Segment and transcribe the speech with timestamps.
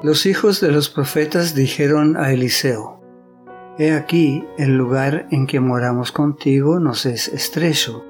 [0.00, 3.02] Los hijos de los profetas dijeron a Eliseo,
[3.78, 8.04] He aquí, el lugar en que moramos contigo nos es estrecho.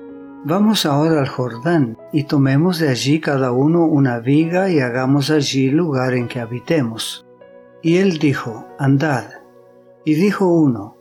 [0.44, 5.70] Vamos ahora al Jordán y tomemos de allí cada uno una viga y hagamos allí
[5.70, 7.26] lugar en que habitemos.
[7.80, 9.24] Y él dijo, Andad.
[10.04, 10.98] Y dijo uno,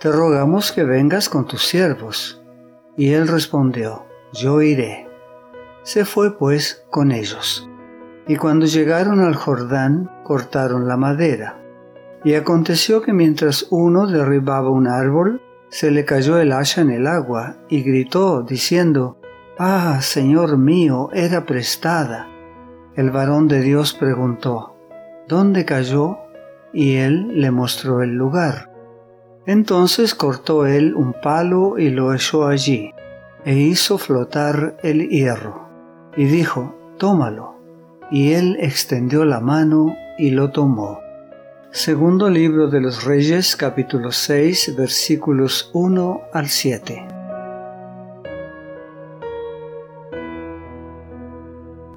[0.00, 2.42] Te rogamos que vengas con tus siervos.
[2.96, 5.06] Y él respondió, Yo iré.
[5.82, 7.69] Se fue pues con ellos.
[8.30, 11.60] Y cuando llegaron al Jordán, cortaron la madera.
[12.22, 17.08] Y aconteció que mientras uno derribaba un árbol, se le cayó el hacha en el
[17.08, 19.18] agua, y gritó, diciendo,
[19.58, 22.28] Ah, Señor mío, era prestada.
[22.94, 24.76] El varón de Dios preguntó,
[25.26, 26.18] ¿Dónde cayó?
[26.72, 28.72] Y él le mostró el lugar.
[29.44, 32.94] Entonces cortó él un palo y lo echó allí,
[33.44, 35.68] e hizo flotar el hierro,
[36.16, 37.49] y dijo, Tómalo.
[38.12, 40.98] Y él extendió la mano y lo tomó.
[41.70, 47.06] Segundo libro de los Reyes capítulo 6 versículos 1 al 7.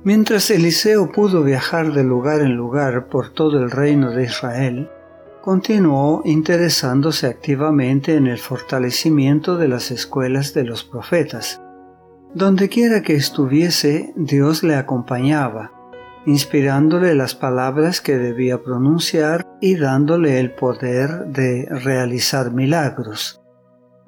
[0.04, 4.92] Mientras Eliseo pudo viajar de lugar en lugar por todo el reino de Israel,
[5.42, 11.60] continuó interesándose activamente en el fortalecimiento de las escuelas de los profetas.
[12.36, 15.72] Dondequiera que estuviese, Dios le acompañaba
[16.26, 23.42] inspirándole las palabras que debía pronunciar y dándole el poder de realizar milagros.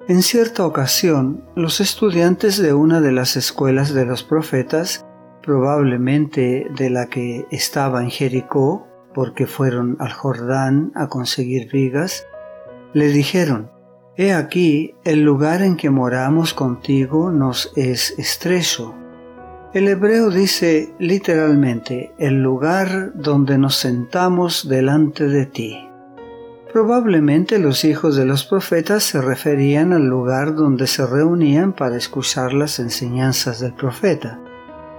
[0.08, 5.04] En cierta ocasión, los estudiantes de una de las escuelas de los profetas,
[5.42, 12.26] probablemente de la que estaba en Jericó, porque fueron al Jordán a conseguir vigas,
[12.92, 13.70] le dijeron,
[14.16, 18.94] He aquí, el lugar en que moramos contigo nos es estrecho
[19.76, 25.86] el hebreo dice literalmente el lugar donde nos sentamos delante de ti.
[26.72, 32.54] Probablemente los hijos de los profetas se referían al lugar donde se reunían para escuchar
[32.54, 34.40] las enseñanzas del profeta.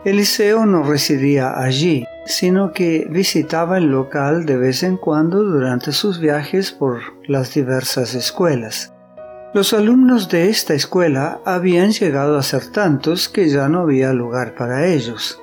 [0.05, 6.19] Eliseo no residía allí, sino que visitaba el local de vez en cuando durante sus
[6.19, 8.93] viajes por las diversas escuelas.
[9.57, 14.53] Los alumnos de esta escuela habían llegado a ser tantos que ya no había lugar
[14.53, 15.41] para ellos.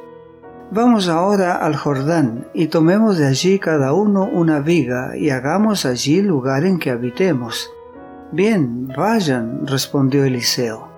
[0.71, 6.23] Vamos ahora al Jordán y tomemos de allí cada uno una viga y hagamos allí
[6.23, 7.73] lugar en que habitemos.
[8.31, 10.89] Bien, vayan, respondió Eliseo.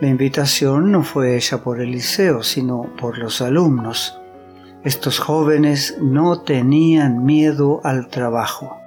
[0.00, 4.18] La invitación no fue hecha por Eliseo, sino por los alumnos.
[4.82, 8.79] Estos jóvenes no tenían miedo al trabajo.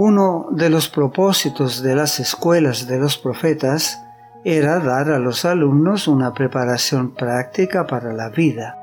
[0.00, 4.00] Uno de los propósitos de las escuelas de los profetas
[4.44, 8.76] era dar a los alumnos una preparación práctica para la vida.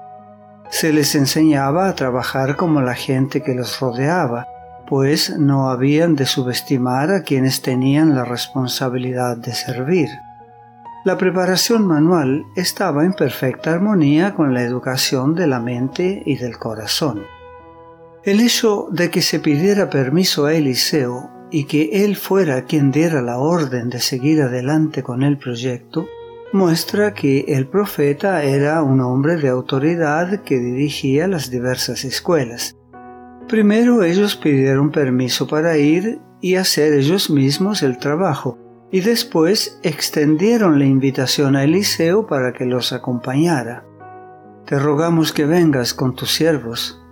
[0.69, 4.45] Se les enseñaba a trabajar como la gente que los rodeaba,
[4.89, 10.09] pues no habían de subestimar a quienes tenían la responsabilidad de servir.
[11.05, 16.57] La preparación manual estaba en perfecta armonía con la educación de la mente y del
[16.57, 17.23] corazón.
[18.25, 23.21] El hecho de que se pidiera permiso a Eliseo y que él fuera quien diera
[23.21, 26.07] la orden de seguir adelante con el proyecto,
[26.51, 32.75] muestra que el profeta era un hombre de autoridad que dirigía las diversas escuelas.
[33.47, 38.57] Primero ellos pidieron permiso para ir y hacer ellos mismos el trabajo,
[38.91, 43.85] y después extendieron la invitación a Eliseo para que los acompañara.
[44.65, 47.04] Te rogamos que vengas con tus siervos,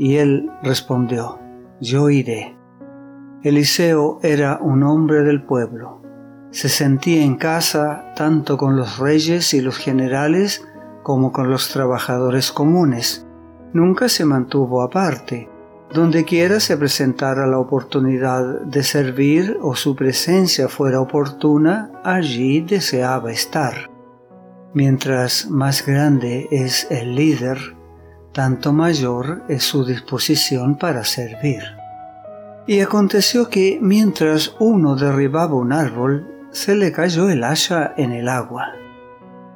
[0.00, 1.38] y él respondió,
[1.78, 2.56] Yo iré.
[3.42, 6.00] Eliseo era un hombre del pueblo.
[6.50, 10.66] Se sentía en casa tanto con los reyes y los generales
[11.02, 13.26] como con los trabajadores comunes.
[13.74, 15.50] Nunca se mantuvo aparte.
[15.92, 23.32] Donde quiera se presentara la oportunidad de servir o su presencia fuera oportuna, allí deseaba
[23.32, 23.90] estar.
[24.72, 27.58] Mientras más grande es el líder,
[28.32, 31.62] tanto mayor es su disposición para servir.
[32.66, 38.28] Y aconteció que mientras uno derribaba un árbol, se le cayó el asha en el
[38.28, 38.72] agua.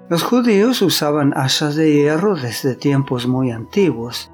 [0.09, 4.31] Los judíos usaban asas de hierro desde tiempos muy antiguos.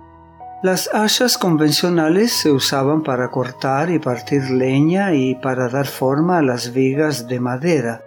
[0.63, 6.43] Las asas convencionales se usaban para cortar y partir leña y para dar forma a
[6.43, 8.03] las vigas de madera,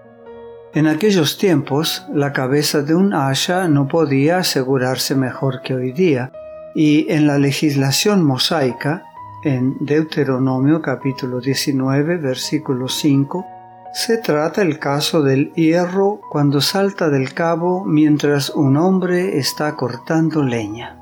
[0.73, 6.31] en aquellos tiempos, la cabeza de un asha no podía asegurarse mejor que hoy día,
[6.73, 9.03] y en la legislación mosaica,
[9.43, 13.45] en Deuteronomio capítulo 19, versículo 5,
[13.93, 20.41] se trata el caso del hierro cuando salta del cabo mientras un hombre está cortando
[20.41, 20.97] leña.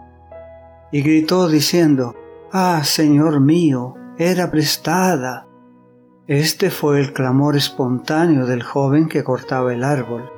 [0.91, 2.15] Y gritó diciendo,
[2.51, 5.47] Ah, Señor mío, era prestada.
[6.31, 10.31] Este fue el clamor espontáneo del joven que cortaba el árbol.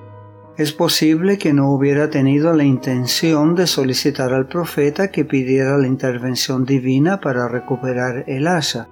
[0.57, 5.85] Es posible que no hubiera tenido la intención de solicitar al profeta que pidiera la
[5.85, 8.89] intervención divina para recuperar el asa.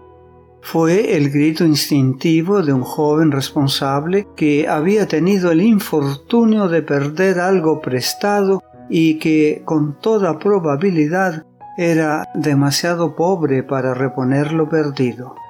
[0.61, 7.39] Fue el grito instintivo de un joven responsable que había tenido el infortunio de perder
[7.39, 8.61] algo prestado
[8.91, 11.47] y que con toda probabilidad
[11.79, 15.40] era demasiado pobre para reponer lo perdido.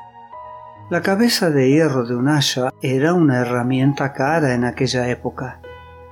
[0.91, 5.61] La cabeza de hierro de un asha era una herramienta cara en aquella época.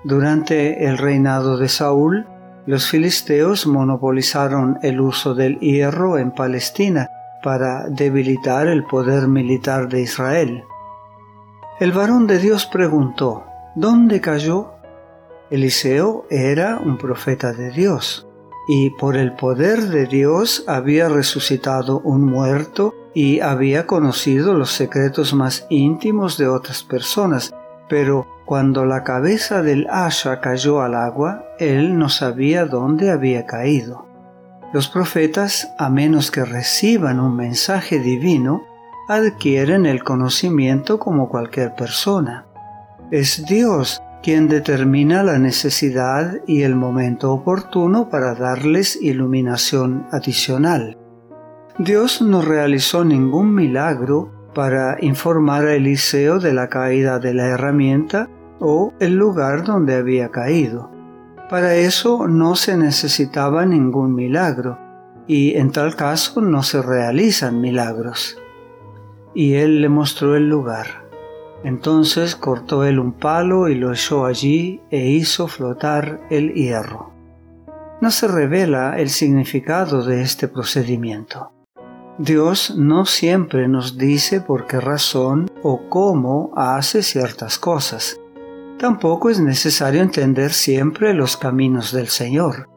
[0.06, 2.26] Durante el reinado de Saúl,
[2.66, 7.10] los filisteos monopolizaron el uso del hierro en Palestina
[7.44, 10.64] para debilitar el poder militar de Israel.
[11.82, 13.44] El varón de Dios preguntó,
[13.76, 14.76] ¿dónde cayó?
[15.50, 18.30] Eliseo era un profeta de Dios,
[18.70, 25.34] y por el poder de Dios había resucitado un muerto y había conocido los secretos
[25.34, 27.54] más íntimos de otras personas,
[27.88, 34.06] pero cuando la cabeza del Asha cayó al agua, él no sabía dónde había caído.
[34.72, 38.64] Los profetas, a menos que reciban un mensaje divino,
[39.08, 42.46] adquieren el conocimiento como cualquier persona.
[43.10, 50.99] Es Dios quien determina la necesidad y el momento oportuno para darles iluminación adicional.
[51.80, 58.28] Dios no realizó ningún milagro para informar a Eliseo de la caída de la herramienta
[58.60, 60.92] o el lugar donde había caído.
[61.50, 64.78] Para eso no se necesitaba ningún milagro,
[65.26, 68.38] y en tal caso no se realizan milagros.
[69.34, 71.08] Y él le mostró el lugar.
[71.64, 77.14] Entonces cortó él un palo y lo echó allí e hizo flotar el hierro.
[78.02, 81.54] No se revela el significado de este procedimiento.
[82.20, 88.20] Dios no siempre nos dice por qué razón o cómo hace ciertas cosas.
[88.78, 92.68] Tampoco es necesario entender siempre los caminos del Señor.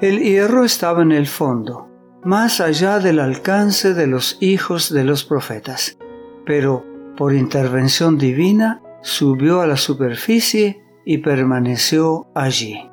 [0.00, 1.88] El hierro estaba en el fondo,
[2.22, 5.98] más allá del alcance de los hijos de los profetas,
[6.46, 6.84] pero
[7.16, 12.88] por intervención divina subió a la superficie y permaneció allí.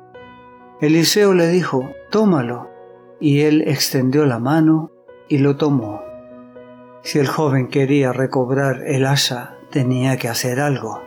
[0.80, 2.68] Eliseo le dijo, tómalo,
[3.20, 4.90] y él extendió la mano
[5.28, 6.02] y lo tomó.
[7.02, 11.02] Si el joven quería recobrar el asa, tenía que hacer algo.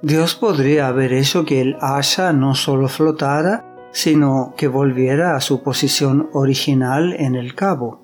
[0.00, 5.62] Dios podría haber hecho que el asa no solo flotara, sino que volviera a su
[5.62, 8.00] posición original en el cabo,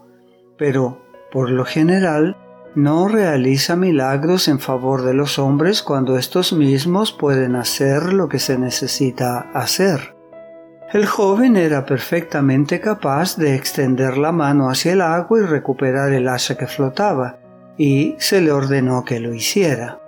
[0.56, 0.98] pero,
[1.32, 2.36] por lo general,
[2.75, 8.38] no realiza milagros en favor de los hombres cuando estos mismos pueden hacer lo que
[8.38, 10.17] se necesita hacer.
[10.90, 16.26] El joven era perfectamente capaz de extender la mano hacia el agua y recuperar el
[16.29, 17.40] asa que flotaba,
[17.76, 20.00] y se le ordenó que lo hiciera.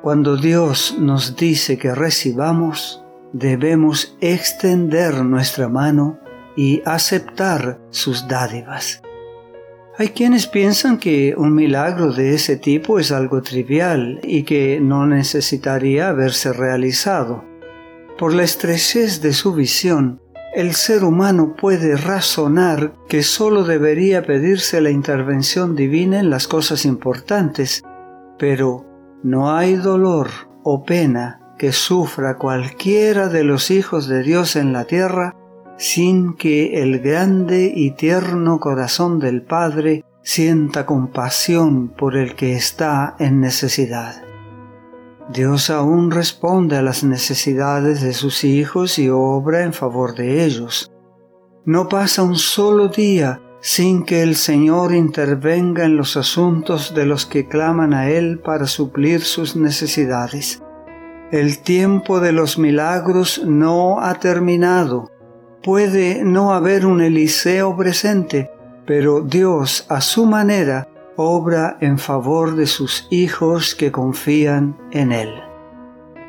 [0.00, 6.20] Cuando Dios nos dice que recibamos, debemos extender nuestra mano
[6.56, 9.02] y aceptar sus dádivas.
[9.96, 15.06] Hay quienes piensan que un milagro de ese tipo es algo trivial y que no
[15.06, 17.47] necesitaría haberse realizado.
[18.18, 20.20] Por la estrechez de su visión,
[20.52, 26.84] el ser humano puede razonar que sólo debería pedirse la intervención divina en las cosas
[26.84, 27.84] importantes,
[28.36, 28.84] pero
[29.22, 30.30] no hay dolor
[30.64, 35.36] o pena que sufra cualquiera de los hijos de Dios en la tierra
[35.76, 43.14] sin que el grande y tierno corazón del Padre sienta compasión por el que está
[43.20, 44.27] en necesidad.
[45.28, 50.90] Dios aún responde a las necesidades de sus hijos y obra en favor de ellos.
[51.66, 57.26] No pasa un solo día sin que el Señor intervenga en los asuntos de los
[57.26, 60.62] que claman a Él para suplir sus necesidades.
[61.30, 65.10] El tiempo de los milagros no ha terminado.
[65.62, 68.50] Puede no haber un Eliseo presente,
[68.86, 75.34] pero Dios a su manera obra en favor de sus hijos que confían en Él.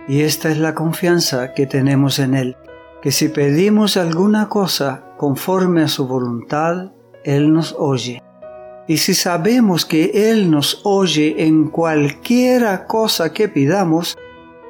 [0.08, 2.58] Y esta es la confianza que tenemos en Él,
[3.02, 6.92] que si pedimos alguna cosa conforme a su voluntad,
[7.24, 8.22] él nos oye.
[8.88, 14.18] Y si sabemos que Él nos oye en cualquiera cosa que pidamos,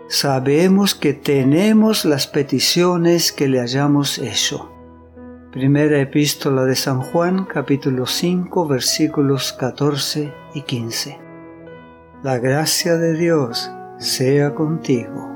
[0.09, 4.71] sabemos que tenemos las peticiones que le hayamos hecho.
[5.51, 11.17] Primera epístola de San Juan capítulo 5 versículos 14 y 15.
[12.21, 15.28] La gracia de Dios sea contigo.